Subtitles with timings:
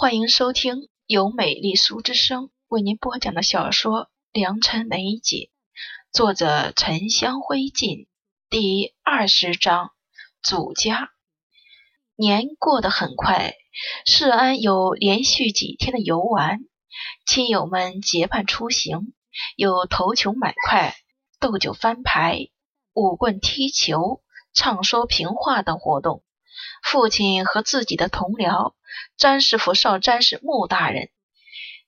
[0.00, 5.38] 欢迎收听由美丽书之声为您播讲的小说《良辰美景》，
[6.10, 8.08] 作者沉香灰烬，
[8.48, 9.90] 第二十章。
[10.42, 11.10] 祖家
[12.16, 13.52] 年过得很快，
[14.06, 16.60] 世安有连续几天的游玩，
[17.26, 19.12] 亲友们结伴出行，
[19.54, 20.96] 有投球买块、
[21.40, 22.48] 斗酒翻牌、
[22.94, 24.22] 舞棍踢球、
[24.54, 26.24] 唱说评话等活动。
[26.82, 28.72] 父亲和自己的同僚
[29.16, 31.10] 詹师傅、少詹事穆大人、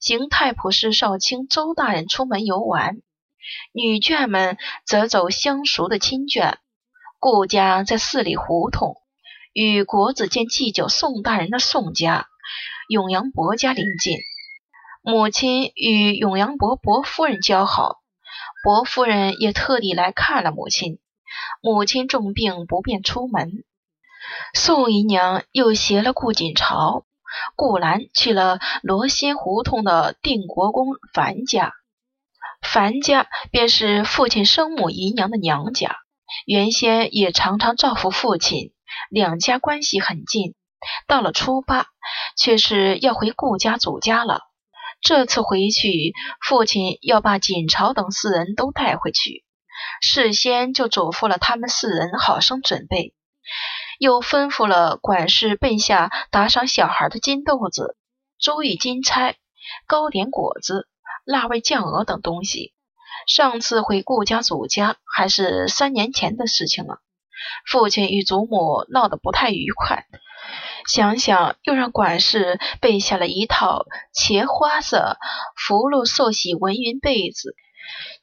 [0.01, 3.01] 邢太仆氏少卿周大人出门游玩，
[3.73, 6.55] 女眷们则走相熟的亲眷。
[7.19, 8.97] 顾家在四里胡同，
[9.53, 12.27] 与国子监祭酒宋大人的宋家、
[12.89, 14.19] 永阳伯家邻近。
[15.03, 18.01] 母亲与永阳伯伯夫人交好，
[18.65, 20.98] 伯夫人也特地来看了母亲。
[21.61, 23.65] 母亲重病不便出门。
[24.55, 27.05] 宋姨娘又携了顾锦朝、
[27.57, 31.73] 顾兰去了罗新胡同的定国公樊家。
[32.62, 35.97] 樊家便是父亲生母姨娘的娘家，
[36.47, 38.73] 原先也常常照顾父亲，
[39.11, 40.55] 两家关系很近。
[41.06, 41.87] 到了初八，
[42.37, 44.41] 却是要回顾家祖家了。
[45.01, 49.45] 这次回去，父亲要把锦朝等四人都带回去，
[50.01, 53.12] 事先就嘱咐了他们四人好生准备。
[54.03, 57.97] 又吩咐了管事备下打赏小孩的金豆子、
[58.36, 59.36] 周玉金钗、
[59.86, 60.89] 糕点果子、
[61.25, 62.75] 辣味酱鹅等东西。
[63.28, 66.98] 上次回顾家祖家还是三年前的事情了，
[67.64, 70.05] 父亲与祖母闹得不太愉快，
[70.89, 75.16] 想想又让管事备下了一套茄花色
[75.55, 77.55] 福禄寿喜文云被子。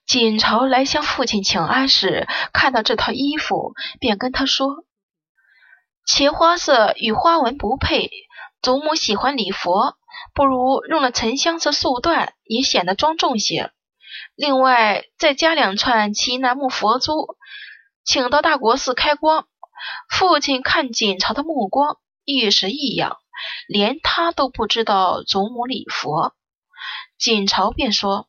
[0.05, 4.83] 锦朝来向父亲请安时，看到这套衣服，便跟他说。
[6.11, 8.09] 其花色与花纹不配，
[8.63, 9.95] 祖母喜欢礼佛，
[10.33, 13.71] 不如用了沉香色素缎，也显得庄重些。
[14.33, 17.37] 另外再加两串奇楠木佛珠，
[18.03, 19.47] 请到大国寺开光。
[20.09, 23.17] 父亲看锦朝的目光一时异样，
[23.67, 26.33] 连他都不知道祖母礼佛。
[27.19, 28.27] 锦朝便说：“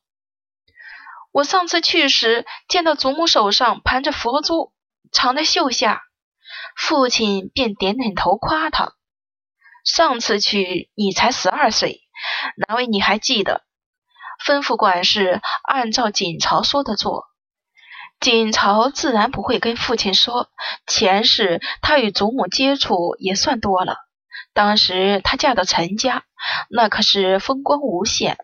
[1.32, 4.74] 我上次去时，见到祖母手上盘着佛珠，
[5.10, 6.02] 藏在袖下。”
[6.80, 8.94] 父亲便点点头，夸他
[9.84, 12.00] ：“上次去你才十二岁，
[12.56, 13.62] 难为你还记得。”
[14.44, 17.26] 吩咐管事按照锦朝说的做。
[18.18, 20.48] 锦朝自然不会跟父亲说，
[20.86, 23.96] 前世他与祖母接触也算多了。
[24.54, 26.24] 当时他嫁到陈家，
[26.70, 28.38] 那可是风光无限，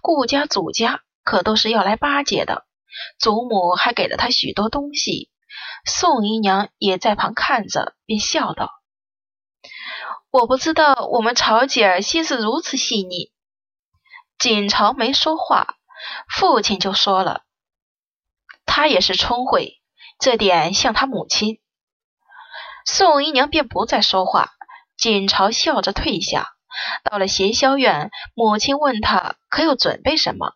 [0.00, 2.64] 顾家、祖家可都是要来巴结的。
[3.18, 5.31] 祖母还给了他许多东西。
[5.84, 8.70] 宋姨娘也在旁看着，便笑道
[10.30, 13.32] ：“我不知道我们曹姐儿心思如此细腻。”
[14.38, 15.76] 锦朝没说话，
[16.28, 17.42] 父亲就说了
[18.66, 19.80] ：“她也是聪慧，
[20.18, 21.60] 这点像她母亲。”
[22.86, 24.50] 宋姨娘便不再说话。
[24.96, 26.52] 锦朝笑着退下，
[27.02, 30.54] 到了协霄院，母亲问他可有准备什么，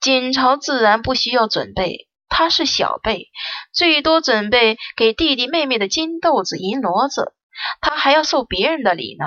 [0.00, 2.08] 锦朝自然不需要准备。
[2.34, 3.28] 他是小辈，
[3.74, 7.34] 最多准备给弟弟妹妹的金豆子、银骡子，
[7.82, 9.26] 他还要受别人的礼呢。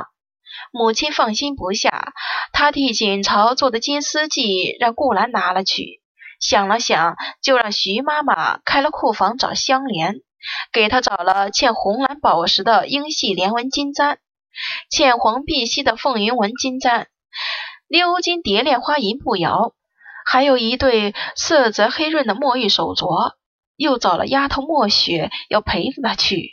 [0.71, 2.13] 母亲放心不下，
[2.51, 6.01] 他替锦朝做的金丝髻让顾兰拿了去。
[6.39, 10.15] 想了想，就让徐妈妈开了库房找香莲，
[10.73, 14.17] 给他找了嵌红蓝宝石的英系连纹金簪，
[14.89, 17.07] 嵌黄碧玺的凤云纹金簪，
[17.87, 19.73] 鎏金蝶恋花银步摇。
[20.25, 23.33] 还有一对色泽黑润的墨玉手镯，
[23.77, 26.51] 又找了丫头墨雪要陪着他去。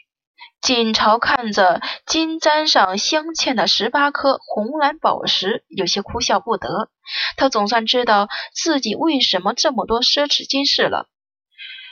[0.60, 6.90] 锦朝看着金簪上镶嵌的十八颗红蓝宝石，有些哭笑不得。
[7.36, 11.08] 他总算知道自己为什么这么多奢侈金饰了。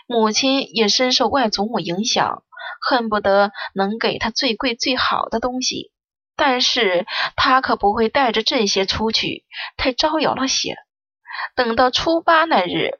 [0.06, 2.44] 母亲也深受外祖母影响，
[2.80, 5.90] 恨不得能给他最贵最好的东西，
[6.36, 9.44] 但是他可不会带着这些出去，
[9.76, 10.76] 太招摇了些。
[11.56, 12.98] 等到初八那日，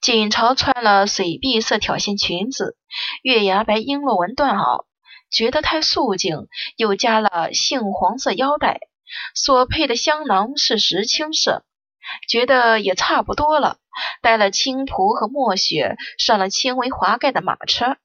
[0.00, 2.76] 锦朝穿了水碧色挑线裙子，
[3.22, 4.84] 月牙白璎珞纹缎袄，
[5.30, 8.80] 觉得太素净，又加了杏黄色腰带，
[9.34, 11.64] 所配的香囊是石青色，
[12.28, 13.78] 觉得也差不多了。
[14.22, 17.96] 带了青蒲和墨雪，上了轻微滑盖的马车。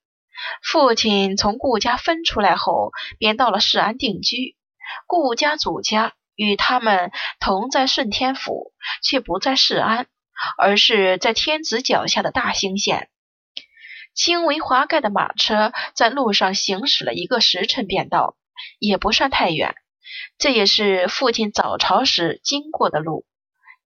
[0.63, 4.55] 父亲从顾家分出来后，便到了市安定居。
[5.05, 6.13] 顾家、祖家。
[6.35, 10.07] 与他们同在顺天府，却不在市安，
[10.57, 13.09] 而是在天子脚下的大兴县。
[14.13, 18.37] 轻微滑盖的马车在路上行驶了一个时辰，便到，
[18.79, 19.75] 也不算太远。
[20.37, 23.25] 这也是父亲早朝时经过的路。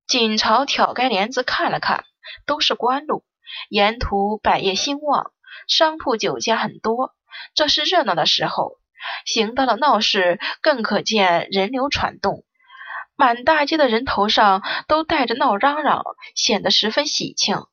[0.06, 2.06] 锦朝挑开帘子看了看，
[2.46, 3.26] 都是官路，
[3.70, 5.32] 沿途百业兴旺，
[5.68, 7.14] 商铺酒家很多，
[7.54, 8.80] 这是热闹的时候。
[9.26, 12.44] 行到了闹市，更可见人流攒动，
[13.16, 16.04] 满大街的人头上都戴着闹嚷嚷，
[16.36, 17.64] 显得十分喜庆。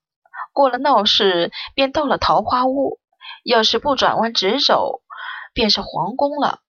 [0.52, 2.98] 过了闹市，便到了桃花坞，
[3.44, 5.02] 要是不转弯直走，
[5.52, 6.60] 便是皇宫了。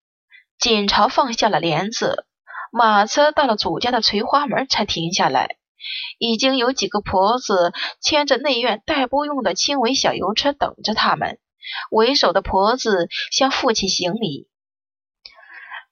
[0.57, 2.25] 锦朝放下了帘子，
[2.71, 5.57] 马车到了祖家的垂花门才停下来。
[6.17, 7.71] 已经有几个婆子
[8.01, 11.37] 牵着内院代步用的轻微小油车等着他们。
[11.91, 14.47] 为首的婆子向父亲行礼：“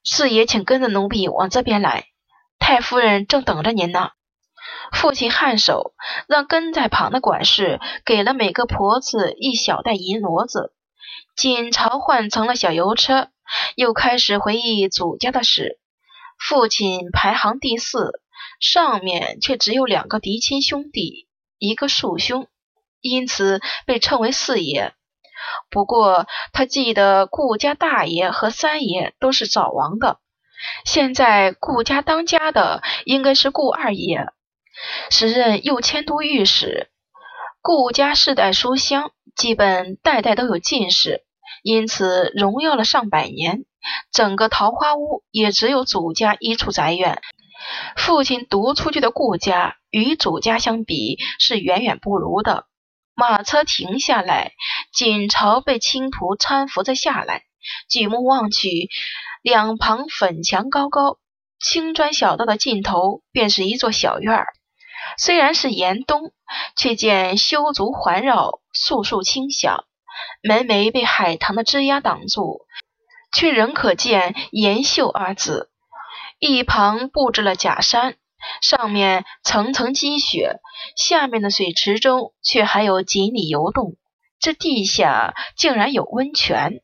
[0.03, 2.07] 四爷，请跟着奴婢往这边来，
[2.59, 4.11] 太夫人正等着您呢。”
[4.93, 5.93] 父亲颔首，
[6.27, 10.73] 让跟在旁的管事给了每个婆子一小袋银骡子。
[11.35, 13.29] 锦朝换成了小油车，
[13.75, 15.79] 又开始回忆祖家的事。
[16.37, 18.21] 父亲排行第四，
[18.59, 21.27] 上面却只有两个嫡亲兄弟，
[21.57, 22.47] 一个庶兄，
[23.01, 24.93] 因此被称为四爷。
[25.69, 30.19] 不过他记得顾家大爷和三爷都是早亡的，
[30.85, 34.27] 现在顾家当家的应该是顾二爷，
[35.09, 36.89] 时任右迁都御史。
[37.61, 41.23] 顾家世代书香，基本代代都有进士，
[41.63, 43.63] 因此荣耀了上百年。
[44.11, 47.21] 整个桃花坞也只有祖家一处宅院，
[47.95, 52.65] 父亲独出去的顾家与祖家相比是远远不如的。
[53.15, 54.53] 马车停下来，
[54.91, 57.43] 锦朝被青仆搀扶着下来。
[57.89, 58.89] 举目望去，
[59.41, 61.17] 两旁粉墙高高，
[61.59, 64.47] 青砖小道的尽头便是一座小院儿。
[65.17, 66.33] 虽然是严冬，
[66.75, 69.85] 却见修竹环绕，树树清响。
[70.41, 72.65] 门楣被海棠的枝桠挡住，
[73.31, 75.69] 却仍可见“延秀”二字。
[76.39, 78.15] 一旁布置了假山。
[78.61, 80.59] 上面层层积雪，
[80.95, 83.95] 下面的水池中却还有锦鲤游动。
[84.39, 86.81] 这地下竟然有温泉。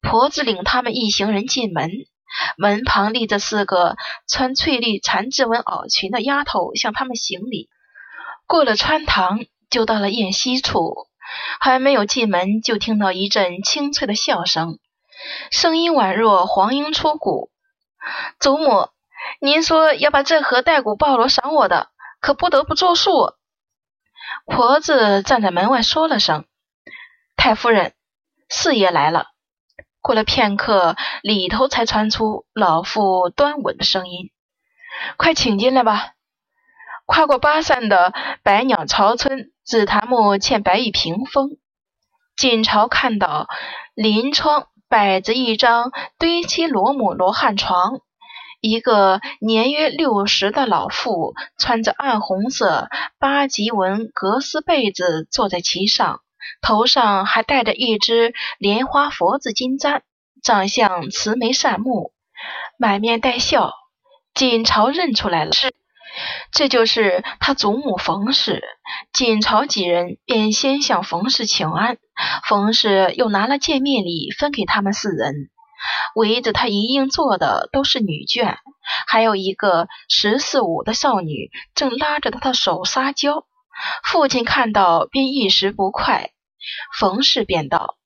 [0.00, 1.90] 婆子领他们一行人进门，
[2.56, 3.96] 门旁立着四个
[4.28, 7.68] 穿翠绿缠枝纹袄裙的丫头向他们行礼。
[8.46, 11.08] 过了穿堂，就到了宴席处，
[11.60, 14.78] 还没有进门，就听到一阵清脆的笑声，
[15.50, 17.50] 声音宛若黄莺出谷。
[18.38, 18.88] 祖母。
[19.40, 21.88] 您说要把这盒带骨鲍螺赏我的，
[22.20, 23.34] 可不得不作数。
[24.46, 26.44] 婆子站在门外说了声
[27.36, 27.94] ：“太夫人，
[28.48, 29.26] 四爷来了。”
[30.02, 34.30] 过了片刻，里头才传出老妇端稳的声音
[35.18, 36.12] ：“快请进来吧。”
[37.06, 41.58] 跨过巴山的百鸟巢村紫檀木嵌白玉屏风，
[42.36, 43.48] 锦朝看到
[43.94, 48.00] 临窗摆着一张堆砌罗母罗汉床。
[48.60, 56.20] 一个年约六十的老妇，穿着暗红色八吉纹格丝被子，坐在其上，
[56.60, 60.02] 头上还戴着一只莲花佛子金簪，
[60.42, 62.12] 长相慈眉善目，
[62.78, 63.72] 满面带笑。
[64.34, 65.74] 锦朝认出来了，是，
[66.52, 68.62] 这就是他祖母冯氏。
[69.12, 71.96] 锦朝几人便先向冯氏请安，
[72.48, 75.50] 冯氏又拿了见面礼分给他们四人。
[76.14, 78.56] 围着他一应坐的都是女眷，
[79.06, 83.46] 还有一个十四五的少女正拉着他的手撒娇。
[84.04, 86.30] 父亲看到便一时不快，
[86.98, 87.96] 冯氏便道：“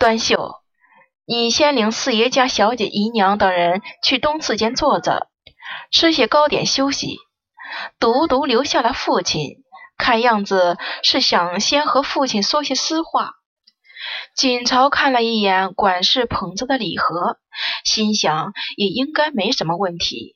[0.00, 0.54] 端秀，
[1.26, 5.28] 你先领四爷家小姐姨娘等人去东次间坐着，
[5.90, 7.18] 吃些糕点休息。”
[8.00, 9.62] 独独留下了父亲，
[9.96, 13.34] 看样子是想先和父亲说些私话。
[14.40, 17.36] 锦朝看了一眼管事捧着的礼盒，
[17.84, 20.34] 心想也应该没什么问题。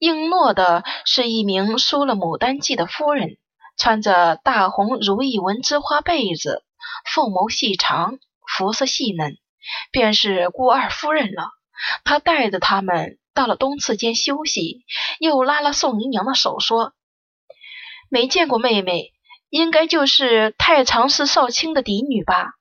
[0.00, 3.36] 应诺的是一名梳了牡丹髻的夫人，
[3.76, 6.64] 穿着大红如意纹织花被子，
[7.14, 9.36] 凤眸细长，肤色细嫩，
[9.92, 11.50] 便是顾二夫人了。
[12.02, 14.84] 她带着他们到了东次间休息，
[15.20, 16.92] 又拉了宋姨娘的手说
[18.10, 19.12] ：“没见过妹妹，
[19.48, 22.54] 应该就是太常寺少卿的嫡女吧？”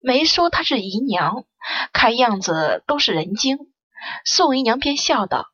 [0.00, 1.44] 没说她是姨娘，
[1.92, 3.58] 看样子都是人精。
[4.24, 5.46] 宋姨娘便笑道：“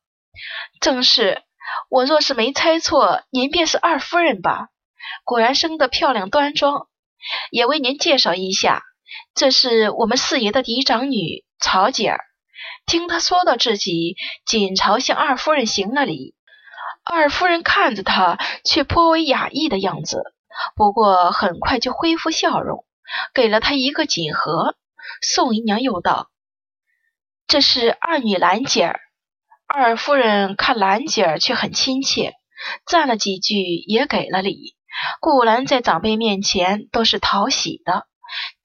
[0.80, 1.42] 正是，
[1.90, 4.68] 我若是没猜错，您便是二夫人吧？
[5.24, 6.88] 果然生得漂亮端庄。
[7.50, 8.84] 也为您介绍一下，
[9.34, 12.20] 这是我们四爷的嫡长女曹姐儿。”
[12.86, 14.14] 听他说到自己，
[14.46, 16.36] 锦朝向二夫人行了礼。
[17.04, 20.22] 二夫人看着他，却颇为讶异的样子，
[20.76, 22.85] 不过很快就恢复笑容。
[23.34, 24.76] 给了他一个锦盒，
[25.22, 26.30] 宋姨娘又道
[27.46, 29.00] ：“这是二女兰姐儿，
[29.66, 32.34] 二夫人看兰姐儿却很亲切，
[32.86, 33.54] 赞了几句，
[33.86, 34.74] 也给了礼。
[35.20, 38.06] 顾兰在长辈面前都是讨喜的。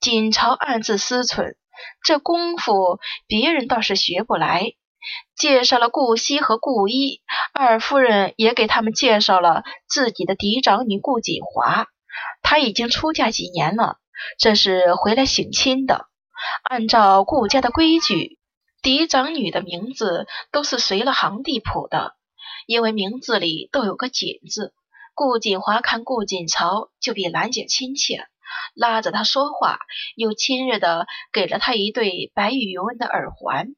[0.00, 1.54] 锦朝暗自思忖，
[2.02, 4.72] 这功夫别人倒是学不来。
[5.36, 7.22] 介绍了顾惜和顾一，
[7.52, 11.86] 二夫人也给他们介绍了自己的嫡长女顾锦华。
[12.42, 13.98] 她已经出嫁几年了，
[14.38, 16.06] 这是回来省亲的。
[16.64, 18.38] 按照顾家的规矩，
[18.82, 22.16] 嫡长女的名字都是随了行地谱的，
[22.66, 24.74] 因为名字里都有个锦字。
[25.14, 28.26] 顾锦华看顾锦朝就比兰姐亲切，
[28.74, 29.78] 拉着她说话，
[30.16, 33.68] 又亲热的给了她一对白玉纹的耳环。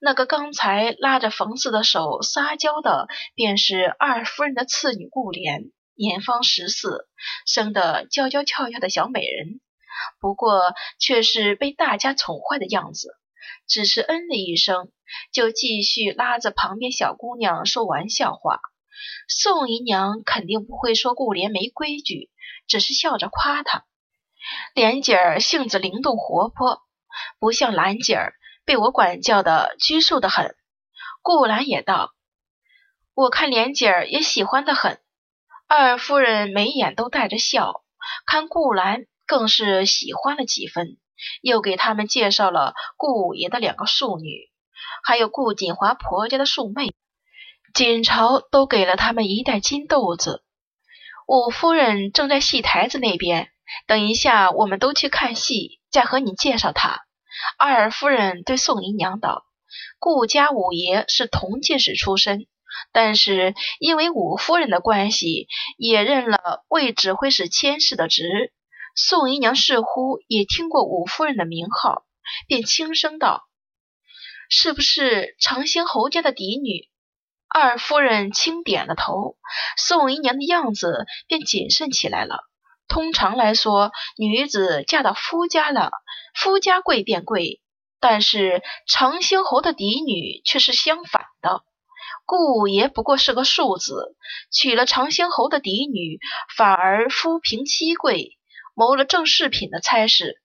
[0.00, 7.08] 那个刚才拉着冯氏的手撒娇的，便是二夫人的次女顾莲，年方十四，
[7.46, 9.60] 生得娇娇俏俏的小美人，
[10.20, 13.16] 不过却是被大家宠坏的样子。
[13.68, 14.90] 只是嗯了一声，
[15.32, 18.60] 就继续拉着旁边小姑娘说玩笑话。
[19.28, 22.30] 宋姨娘肯定不会说顾莲没规矩，
[22.66, 23.84] 只是笑着夸她。
[24.74, 26.82] 莲姐儿性子灵动活泼，
[27.38, 28.34] 不像兰姐儿。
[28.64, 30.56] 被我管教的拘束的很，
[31.22, 32.10] 顾兰也道
[33.14, 35.00] ：“我看莲姐儿也喜欢的很。”
[35.68, 37.84] 二夫人眉眼都带着笑，
[38.26, 40.96] 看顾兰更是喜欢了几分，
[41.42, 44.50] 又给他们介绍了顾五爷的两个庶女，
[45.04, 46.94] 还有顾锦华婆家的庶妹。
[47.74, 50.42] 锦朝都给了他们一袋金豆子。
[51.26, 53.50] 五夫人正在戏台子那边，
[53.86, 57.02] 等一下我们都去看戏，再和你介绍她。
[57.58, 59.44] 二夫人对宋姨娘道
[59.98, 62.46] ：“顾家五爷是同进士出身，
[62.92, 68.54] 但是因为五夫人的关系，也认了魏指挥使千事的职。
[68.96, 72.06] 宋姨娘似乎也听过五夫人的名号，
[72.48, 73.46] 便轻声道
[74.50, 76.88] ：‘是不是长兴侯家的嫡女？’
[77.48, 79.36] 二夫人轻点了头，
[79.76, 82.40] 宋姨娘的样子便谨慎起来了。
[82.88, 85.90] 通常来说，女子嫁到夫家了。”
[86.34, 87.62] 夫家贵便贵，
[87.98, 91.64] 但是长兴侯的嫡女却是相反的。
[92.26, 94.16] 顾五爷不过是个庶子，
[94.52, 96.18] 娶了长兴侯的嫡女，
[96.56, 98.35] 反而夫平妻贵，
[98.76, 100.40] 谋了正四品的差事。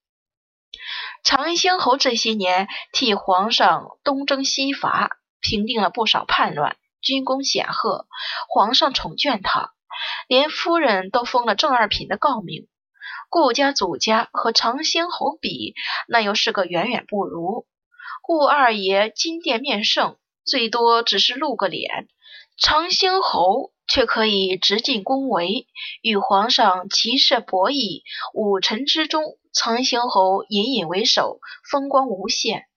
[1.24, 8.08] 长兴侯这些年替皇上东征西伐，平定了不少叛乱，军功显赫，
[8.48, 9.74] 皇上宠眷他，
[10.28, 12.70] 连夫人都封了正二品的诰命。
[13.30, 15.76] 顾家祖家和长兴侯比，
[16.08, 17.68] 那又是个远远不如。
[18.22, 22.08] 顾二爷金殿面圣，最多只是露个脸；
[22.58, 25.66] 长兴侯却可以直进宫闱，
[26.02, 28.04] 与皇上骑射博弈。
[28.34, 29.22] 五臣之中，
[29.52, 32.68] 长兴侯隐隐为首，风光无限。